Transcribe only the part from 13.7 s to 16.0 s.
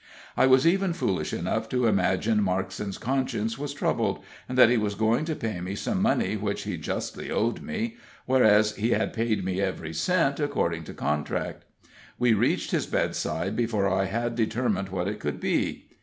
I had determined what it could be.